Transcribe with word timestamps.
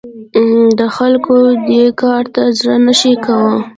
د 0.79 0.81
خلکو 0.95 1.35
دې 1.67 1.83
کار 2.01 2.23
ته 2.33 2.43
زړه 2.59 2.75
نه 2.85 2.93
ښه 2.99 3.11
کاوه. 3.25 3.55